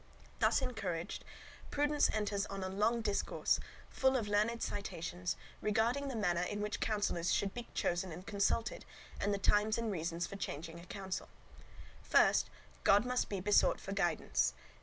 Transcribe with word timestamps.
Thus 0.39 0.63
encouraged, 0.63 1.23
Prudence 1.69 2.09
enters 2.11 2.47
on 2.47 2.63
a 2.63 2.69
long 2.69 3.01
discourse, 3.01 3.59
full 3.91 4.17
of 4.17 4.27
learned 4.27 4.63
citations, 4.63 5.35
regarding 5.61 6.07
the 6.07 6.15
manner 6.15 6.41
in 6.41 6.59
which 6.59 6.79
counsellors 6.79 7.31
should 7.31 7.53
be 7.53 7.67
chosen 7.75 8.11
and 8.11 8.25
consulted, 8.25 8.83
and 9.19 9.31
the 9.31 9.37
times 9.37 9.77
and 9.77 9.91
reasons 9.91 10.25
for 10.25 10.37
changing 10.37 10.79
a 10.79 10.87
counsel. 10.87 11.29
First, 12.01 12.49
God 12.83 13.05
must 13.05 13.29
be 13.29 13.39
besought 13.41 13.79
for 13.79 13.91
guidance. 13.91 14.55